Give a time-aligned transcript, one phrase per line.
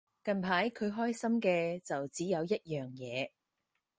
[0.23, 3.29] 近排佢關心嘅就只有一樣嘢